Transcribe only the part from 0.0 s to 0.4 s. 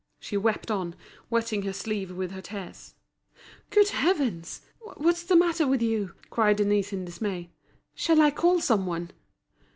She